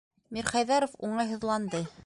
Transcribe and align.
Мирхәйҙәров 0.37 0.97
уңайһыҙланды. 1.09 1.87